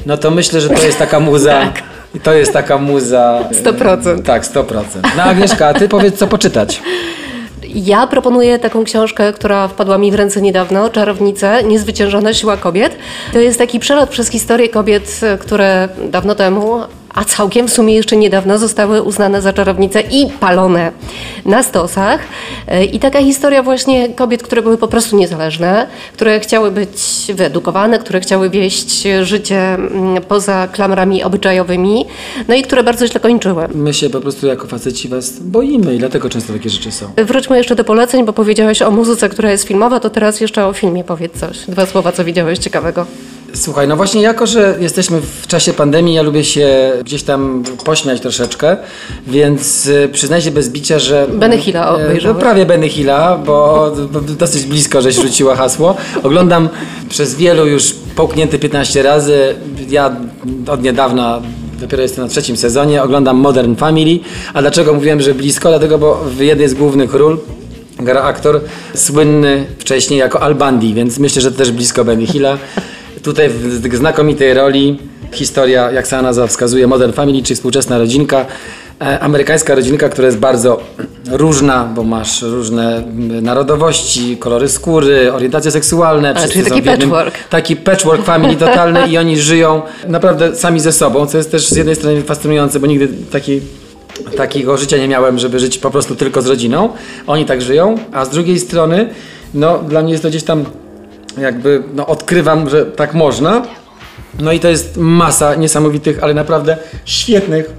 No 0.06 0.16
to 0.16 0.30
myślę, 0.30 0.60
że 0.60 0.68
to 0.68 0.82
jest 0.82 0.98
taka 0.98 1.20
muza... 1.20 1.60
tak. 1.64 1.82
To 2.22 2.34
jest 2.34 2.52
taka 2.52 2.78
muza... 2.78 3.48
100%. 3.52 4.22
Tak, 4.22 4.44
100%. 4.44 4.82
No 5.16 5.22
Agnieszka, 5.22 5.66
a 5.66 5.74
ty 5.74 5.88
powiedz, 5.88 6.18
co 6.18 6.26
poczytać. 6.26 6.82
Ja 7.74 8.06
proponuję 8.06 8.58
taką 8.58 8.84
książkę, 8.84 9.32
która 9.32 9.68
wpadła 9.68 9.98
mi 9.98 10.12
w 10.12 10.14
ręce 10.14 10.42
niedawno, 10.42 10.88
Czarownice, 10.88 11.62
Niezwyciężona 11.64 12.34
siła 12.34 12.56
kobiet. 12.56 12.96
To 13.32 13.38
jest 13.38 13.58
taki 13.58 13.80
przelot 13.80 14.10
przez 14.10 14.28
historię 14.28 14.68
kobiet, 14.68 15.20
które 15.40 15.88
dawno 16.10 16.34
temu 16.34 16.80
a 17.14 17.24
całkiem 17.24 17.68
w 17.68 17.72
sumie 17.72 17.94
jeszcze 17.94 18.16
niedawno 18.16 18.58
zostały 18.58 19.02
uznane 19.02 19.42
za 19.42 19.52
czarownice 19.52 20.00
i 20.00 20.30
palone 20.40 20.92
na 21.44 21.62
stosach. 21.62 22.20
E, 22.68 22.84
I 22.84 22.98
taka 22.98 23.20
historia 23.20 23.62
właśnie 23.62 24.08
kobiet, 24.08 24.42
które 24.42 24.62
były 24.62 24.78
po 24.78 24.88
prostu 24.88 25.16
niezależne, 25.16 25.86
które 26.12 26.40
chciały 26.40 26.70
być 26.70 26.90
wyedukowane, 27.34 27.98
które 27.98 28.20
chciały 28.20 28.50
wieść 28.50 29.02
życie 29.22 29.74
mm, 29.74 30.22
poza 30.22 30.68
klamrami 30.68 31.22
obyczajowymi, 31.22 32.04
no 32.48 32.54
i 32.54 32.62
które 32.62 32.82
bardzo 32.82 33.06
źle 33.06 33.20
kończyły. 33.20 33.68
My 33.74 33.94
się 33.94 34.10
po 34.10 34.20
prostu 34.20 34.46
jako 34.46 34.66
faceci 34.66 35.08
was 35.08 35.38
boimy 35.40 35.94
i 35.94 35.98
dlatego 35.98 36.28
często 36.28 36.52
takie 36.52 36.70
rzeczy 36.70 36.92
są. 36.92 37.06
Wróćmy 37.16 37.58
jeszcze 37.58 37.74
do 37.74 37.84
poleceń, 37.84 38.24
bo 38.24 38.32
powiedziałeś 38.32 38.82
o 38.82 38.90
muzyce, 38.90 39.28
która 39.28 39.50
jest 39.50 39.64
filmowa, 39.64 40.00
to 40.00 40.10
teraz 40.10 40.40
jeszcze 40.40 40.66
o 40.66 40.72
filmie 40.72 41.04
powiedz 41.04 41.40
coś. 41.40 41.58
Dwa 41.68 41.86
słowa, 41.86 42.12
co 42.12 42.24
widziałeś 42.24 42.58
ciekawego. 42.58 43.06
Słuchaj, 43.54 43.88
no 43.88 43.96
właśnie 43.96 44.22
jako, 44.22 44.46
że 44.46 44.76
jesteśmy 44.80 45.20
w 45.20 45.46
czasie 45.46 45.72
pandemii, 45.72 46.14
ja 46.14 46.22
lubię 46.22 46.44
się 46.44 46.92
gdzieś 47.04 47.22
tam 47.22 47.64
pośmiać 47.84 48.20
troszeczkę, 48.20 48.76
więc 49.26 49.86
y, 49.86 50.08
przyznaj 50.12 50.42
się 50.42 50.50
bez 50.50 50.68
bicia, 50.68 50.98
że... 50.98 51.26
Benny 51.28 51.58
Hilla 51.58 51.84
e, 51.84 51.88
obejrzałeś. 51.88 52.24
No 52.24 52.34
prawie 52.34 52.66
Benny 52.66 52.88
Hilla, 52.88 53.38
bo 53.46 53.92
bo 54.12 54.20
dosyć 54.20 54.64
blisko, 54.64 55.02
żeś 55.02 55.14
rzuciła 55.14 55.56
hasło. 55.56 55.96
Oglądam 56.22 56.68
przez 57.08 57.34
wielu 57.34 57.66
już 57.66 57.94
połknięty 58.16 58.58
15 58.58 59.02
razy. 59.02 59.54
Ja 59.88 60.16
od 60.66 60.82
niedawna 60.82 61.42
Dopiero 61.80 62.02
jestem 62.02 62.24
na 62.24 62.30
trzecim 62.30 62.56
sezonie, 62.56 63.02
oglądam 63.02 63.36
Modern 63.36 63.74
Family. 63.74 64.18
A 64.54 64.60
dlaczego 64.60 64.94
mówiłem, 64.94 65.20
że 65.20 65.34
blisko? 65.34 65.68
Dlatego, 65.68 65.98
bo 65.98 66.24
w 66.24 66.40
jednej 66.40 66.68
z 66.68 66.74
głównych 66.74 67.14
ról 67.14 67.38
gra 67.98 68.22
aktor 68.22 68.60
słynny 68.94 69.66
wcześniej 69.78 70.20
jako 70.20 70.42
Al 70.42 70.54
Bundy, 70.54 70.94
więc 70.94 71.18
myślę, 71.18 71.42
że 71.42 71.52
też 71.52 71.72
blisko 71.72 72.04
Benny 72.04 72.26
Hilla. 72.26 72.58
Tutaj 73.22 73.48
w 73.48 73.96
znakomitej 73.96 74.54
roli 74.54 74.98
historia, 75.32 75.90
jak 75.90 76.06
sama 76.06 76.22
nazwa 76.22 76.46
wskazuje, 76.46 76.86
Modern 76.86 77.12
Family, 77.12 77.42
czyli 77.42 77.56
współczesna 77.56 77.98
rodzinka. 77.98 78.46
E, 79.00 79.20
Amerykańska 79.20 79.74
rodzinka, 79.74 80.08
która 80.08 80.26
jest 80.26 80.38
bardzo 80.38 80.80
różna, 81.30 81.84
bo 81.84 82.04
masz 82.04 82.42
różne 82.42 82.96
mm, 82.96 83.44
narodowości, 83.44 84.36
kolory 84.36 84.68
skóry, 84.68 85.32
orientacje 85.32 85.70
seksualne. 85.70 86.34
wszyscy 86.34 86.52
czyli 86.52 86.64
taki 86.64 86.76
jednym- 86.76 87.10
patchwork. 87.10 87.48
Taki 87.48 87.76
patchwork 87.76 88.24
family 88.24 88.56
totalny 88.66 89.08
i 89.08 89.18
oni 89.18 89.38
żyją 89.38 89.82
naprawdę 90.08 90.56
sami 90.56 90.80
ze 90.80 90.92
sobą, 90.92 91.26
co 91.26 91.36
jest 91.38 91.50
też 91.50 91.68
z 91.68 91.76
jednej 91.76 91.94
strony 91.96 92.22
fascynujące, 92.22 92.80
bo 92.80 92.86
nigdy 92.86 93.08
takiej 93.30 93.62
takiego 94.36 94.76
życia 94.76 94.96
nie 94.96 95.08
miałem, 95.08 95.38
żeby 95.38 95.60
żyć 95.60 95.78
po 95.78 95.90
prostu 95.90 96.14
tylko 96.16 96.42
z 96.42 96.46
rodziną. 96.46 96.88
Oni 97.26 97.44
tak 97.44 97.62
żyją, 97.62 97.98
a 98.12 98.24
z 98.24 98.30
drugiej 98.30 98.58
strony, 98.58 99.08
no 99.54 99.78
dla 99.78 100.02
mnie 100.02 100.12
jest 100.12 100.22
to 100.22 100.28
gdzieś 100.28 100.42
tam 100.42 100.64
jakby, 101.38 101.82
no 101.94 102.06
odkrywam, 102.06 102.68
że 102.68 102.86
tak 102.86 103.14
można. 103.14 103.62
No 104.38 104.52
i 104.52 104.60
to 104.60 104.68
jest 104.68 104.96
masa 104.96 105.54
niesamowitych, 105.54 106.22
ale 106.22 106.34
naprawdę 106.34 106.76
świetnych 107.04 107.70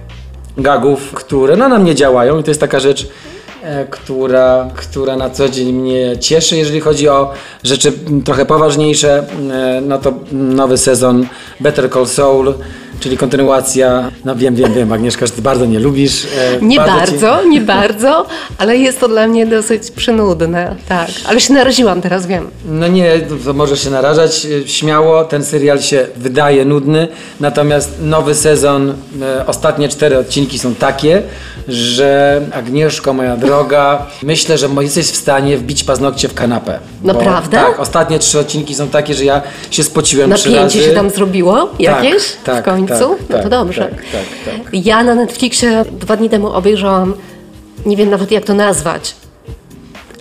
gagów, 0.57 1.11
które 1.13 1.55
no, 1.55 1.69
na 1.69 1.79
mnie 1.79 1.95
działają 1.95 2.39
i 2.39 2.43
to 2.43 2.51
jest 2.51 2.61
taka 2.61 2.79
rzecz, 2.79 3.07
e, 3.63 3.85
która, 3.85 4.69
która 4.75 5.15
na 5.15 5.29
co 5.29 5.49
dzień 5.49 5.73
mnie 5.73 6.17
cieszy. 6.19 6.57
Jeżeli 6.57 6.79
chodzi 6.79 7.09
o 7.09 7.31
rzeczy 7.63 7.93
trochę 8.25 8.45
poważniejsze, 8.45 9.23
e, 9.51 9.81
no 9.81 9.97
to 9.97 10.13
nowy 10.31 10.77
sezon 10.77 11.27
Better 11.59 11.91
Call 11.91 12.07
Saul, 12.07 12.53
czyli 13.01 13.17
kontynuacja. 13.17 14.11
No 14.25 14.35
wiem, 14.35 14.55
wiem, 14.55 14.73
wiem, 14.73 14.91
Agnieszka, 14.93 15.25
że 15.25 15.31
ty 15.31 15.41
bardzo 15.41 15.65
nie 15.65 15.79
lubisz. 15.79 16.25
e, 16.25 16.61
Nie 16.61 16.75
ci- 16.75 16.81
bardzo, 16.81 17.43
nie 17.43 17.61
bardzo, 17.61 18.25
ale 18.57 18.77
jest 18.77 18.99
to 18.99 19.07
dla 19.07 19.27
mnie 19.27 19.45
dosyć 19.45 19.91
przynudne, 19.91 20.75
tak. 20.89 21.07
Ale 21.27 21.41
się 21.41 21.53
naraziłam, 21.53 22.01
teraz 22.01 22.25
wiem. 22.27 22.47
No 22.65 22.87
nie, 22.87 23.19
to 23.45 23.53
możesz 23.53 23.83
się 23.83 23.89
narażać. 23.89 24.45
e, 24.65 24.67
Śmiało, 24.67 25.23
ten 25.23 25.43
serial 25.45 25.81
się 25.81 26.07
wydaje 26.17 26.65
nudny, 26.65 27.07
natomiast 27.39 27.89
nowy 28.01 28.35
sezon, 28.35 28.93
e, 29.21 29.47
ostatnie 29.47 29.89
cztery 29.89 30.17
odcinki 30.17 30.59
są 30.59 30.75
takie, 30.75 31.21
że 31.67 32.41
Agnieszko, 32.53 33.13
moja 33.13 33.37
droga, 33.37 34.05
myślę, 34.23 34.57
że 34.57 34.69
jesteś 34.81 35.05
w 35.05 35.15
stanie 35.15 35.57
wbić 35.57 35.83
paznokcie 35.83 36.27
w 36.27 36.33
kanapę. 36.33 36.79
Bo- 37.01 37.13
Naprawdę? 37.13 37.57
Tak, 37.57 37.79
ostatnie 37.79 38.19
trzy 38.19 38.39
odcinki 38.39 38.75
są 38.75 38.87
takie, 38.87 39.13
że 39.13 39.25
ja 39.25 39.41
się 39.71 39.83
spociłem 39.83 40.33
trzy 40.33 40.49
razy. 40.49 40.55
Napięcie 40.61 40.83
się 40.89 40.91
tam 40.95 41.09
zrobiło 41.09 41.69
jakieś 41.79 42.23
tak, 42.43 42.61
w 42.61 42.65
końcu? 42.65 42.90
Tak, 42.99 43.19
no 43.29 43.37
to 43.37 43.41
tak, 43.43 43.49
dobrze. 43.49 43.81
tak, 43.81 43.91
tak, 44.45 44.55
tak. 44.63 44.73
Ja 44.73 45.03
na 45.03 45.15
Netflixie 45.15 45.85
dwa 45.91 46.17
dni 46.17 46.29
temu 46.29 46.47
obejrzałam, 46.47 47.13
nie 47.85 47.97
wiem 47.97 48.09
nawet 48.09 48.31
jak 48.31 48.45
to 48.45 48.53
nazwać, 48.53 49.15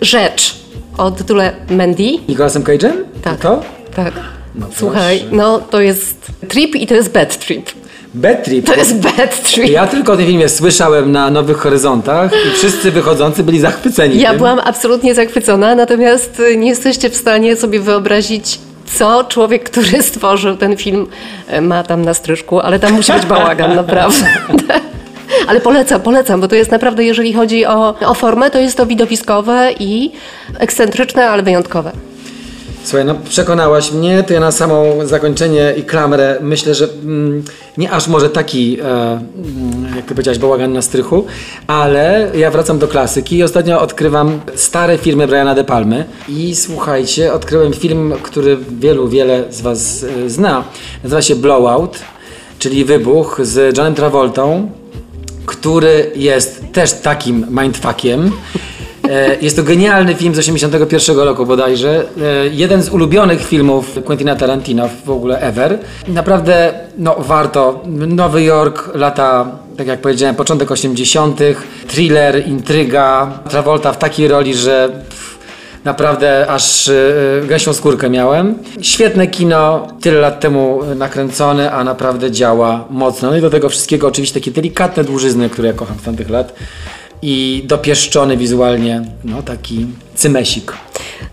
rzecz 0.01 0.55
o 0.97 1.11
tytule 1.11 1.51
Mandy. 1.69 2.03
Nicolasem 2.29 2.63
Cage'em? 2.63 2.91
Tak. 3.21 3.39
To? 3.39 3.61
Tak. 3.95 4.13
No 4.55 4.67
Słuchaj, 4.75 5.19
proszę. 5.19 5.35
no 5.35 5.59
to 5.59 5.81
jest 5.81 6.17
trip 6.47 6.75
i 6.75 6.87
to 6.87 6.93
jest 6.95 7.11
bad 7.11 7.37
trip. 7.45 7.69
Bad 8.13 8.43
Trip. 8.43 8.65
To 8.65 8.75
jest 8.75 8.95
bad 8.99 9.43
trip. 9.43 9.69
Ja 9.69 9.87
tylko 9.87 10.13
o 10.13 10.17
tym 10.17 10.25
filmie 10.25 10.49
słyszałem 10.49 11.11
na 11.11 11.29
Nowych 11.29 11.57
Horyzontach 11.57 12.31
i 12.47 12.51
wszyscy 12.57 12.91
wychodzący 12.91 13.43
byli 13.43 13.59
zachwyceni 13.59 14.19
Ja 14.19 14.29
tym. 14.29 14.37
byłam 14.37 14.59
absolutnie 14.59 15.15
zachwycona, 15.15 15.75
natomiast 15.75 16.41
nie 16.57 16.69
jesteście 16.69 17.09
w 17.09 17.15
stanie 17.15 17.55
sobie 17.55 17.79
wyobrazić, 17.79 18.59
co 18.93 19.23
człowiek, 19.23 19.69
który 19.69 20.03
stworzył 20.03 20.57
ten 20.57 20.77
film, 20.77 21.07
y, 21.53 21.61
ma 21.61 21.83
tam 21.83 22.05
na 22.05 22.13
stryżku, 22.13 22.59
ale 22.59 22.79
tam 22.79 22.93
musi 22.93 23.13
być 23.13 23.25
bałagan, 23.25 23.75
naprawdę. 23.75 24.25
Ale 25.47 25.61
polecam, 25.61 26.01
polecam, 26.01 26.41
bo 26.41 26.47
to 26.47 26.55
jest 26.55 26.71
naprawdę, 26.71 27.03
jeżeli 27.03 27.33
chodzi 27.33 27.65
o, 27.65 27.95
o 27.99 28.13
formę, 28.13 28.51
to 28.51 28.59
jest 28.59 28.77
to 28.77 28.85
widowiskowe 28.85 29.69
i 29.79 30.11
ekscentryczne, 30.59 31.29
ale 31.29 31.43
wyjątkowe. 31.43 31.91
Słuchaj, 32.83 33.05
no 33.05 33.15
przekonałaś 33.29 33.91
mnie, 33.91 34.23
to 34.23 34.33
ja 34.33 34.39
na 34.39 34.51
samo 34.51 34.83
zakończenie 35.03 35.73
i 35.77 35.83
klamrę 35.83 36.37
myślę, 36.41 36.75
że 36.75 36.87
mm, 37.03 37.43
nie 37.77 37.91
aż 37.91 38.07
może 38.07 38.29
taki, 38.29 38.79
e, 38.79 38.83
mm, 38.83 39.95
jak 39.95 40.05
ty 40.05 40.15
powiedziałaś, 40.15 40.39
bałagan 40.39 40.73
na 40.73 40.81
strychu, 40.81 41.25
ale 41.67 42.31
ja 42.35 42.51
wracam 42.51 42.79
do 42.79 42.87
klasyki 42.87 43.37
i 43.37 43.43
ostatnio 43.43 43.81
odkrywam 43.81 44.39
stare 44.55 44.97
filmy 44.97 45.27
Briana 45.27 45.55
De 45.55 45.63
Palmy 45.63 46.05
i 46.29 46.55
słuchajcie, 46.55 47.33
odkryłem 47.33 47.73
film, 47.73 48.13
który 48.23 48.57
wielu, 48.79 49.07
wiele 49.07 49.43
z 49.49 49.61
was 49.61 50.03
e, 50.03 50.29
zna. 50.29 50.63
Nazywa 51.03 51.21
się 51.21 51.35
Blowout, 51.35 51.99
czyli 52.59 52.85
Wybuch 52.85 53.39
z 53.43 53.77
Johnem 53.77 53.95
Travoltą, 53.95 54.71
który 55.45 56.11
jest 56.15 56.63
też 56.73 56.93
takim 56.93 57.45
mindfuckiem. 57.61 58.31
E, 59.09 59.35
Jest 59.41 59.55
to 59.55 59.63
genialny 59.63 60.15
film 60.15 60.35
z 60.35 60.39
81 60.39 61.19
roku 61.19 61.45
bodajże. 61.45 62.03
E, 62.21 62.47
Jeden 62.47 62.81
z 62.83 62.89
ulubionych 62.89 63.45
filmów 63.45 63.99
Quentina 64.05 64.35
Tarantino 64.35 64.89
w 65.05 65.09
ogóle 65.09 65.39
ever. 65.39 65.79
Naprawdę 66.07 66.73
no, 66.97 67.15
warto. 67.19 67.81
Nowy 68.07 68.43
Jork, 68.43 68.89
lata, 68.95 69.51
tak 69.77 69.87
jak 69.87 70.01
powiedziałem, 70.01 70.35
początek 70.35 70.71
80., 70.71 71.39
thriller, 71.87 72.47
intryga. 72.47 73.39
Travolta 73.49 73.91
w 73.93 73.97
takiej 73.97 74.27
roli, 74.27 74.53
że 74.55 74.89
naprawdę 75.83 76.47
aż 76.47 76.87
e, 76.87 76.93
gęsią 77.47 77.73
skórkę 77.73 78.09
miałem. 78.09 78.55
Świetne 78.81 79.27
kino, 79.27 79.87
tyle 80.01 80.19
lat 80.19 80.39
temu 80.39 80.79
nakręcone, 80.95 81.71
a 81.71 81.83
naprawdę 81.83 82.31
działa 82.31 82.85
mocno. 82.89 83.31
No 83.31 83.37
i 83.37 83.41
do 83.41 83.49
tego 83.49 83.69
wszystkiego 83.69 84.07
oczywiście 84.07 84.39
takie 84.39 84.51
delikatne 84.51 85.03
dłużyzny, 85.03 85.49
które 85.49 85.67
ja 85.67 85.73
kocham 85.73 85.97
z 85.99 86.03
tamtych 86.03 86.29
lat 86.29 86.53
i 87.21 87.63
dopieszczony 87.65 88.37
wizualnie, 88.37 89.01
no 89.23 89.43
taki 89.43 89.87
cymesik. 90.15 90.73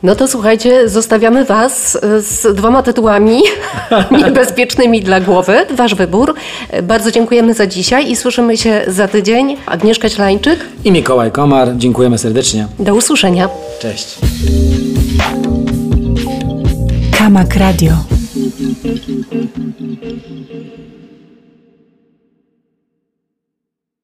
No 0.03 0.15
to 0.17 0.29
słuchajcie, 0.29 0.89
zostawiamy 0.89 1.45
Was 1.45 1.99
e, 2.03 2.23
z 2.23 2.57
dwoma 2.57 2.83
tytułami 2.83 3.41
niebezpiecznymi 4.25 5.01
dla 5.03 5.21
głowy. 5.21 5.57
Wasz 5.75 5.95
wybór. 5.95 6.35
Bardzo 6.83 7.11
dziękujemy 7.11 7.55
za 7.55 7.67
dzisiaj 7.67 8.11
i 8.11 8.17
słyszymy 8.17 8.57
się 8.57 8.83
za 8.87 9.09
tydzień. 9.09 9.57
Agnieszka 9.67 10.09
Ślańczyk, 10.09 10.61
I 10.85 10.93
Mikołaj 10.93 11.33
Komar, 11.33 11.69
dziękujemy 11.77 12.19
serdecznie. 12.19 12.67
do 12.79 12.95
usłyszenia. 12.95 13.49
Cześć. 13.81 14.19
Kamak 17.19 17.55
Radio. 17.57 17.93